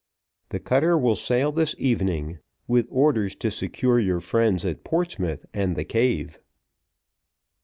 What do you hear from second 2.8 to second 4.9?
orders to secure your friends at